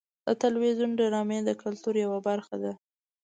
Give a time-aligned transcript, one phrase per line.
[0.27, 2.71] د تلویزیون ډرامې د کلتور یوه برخه ده.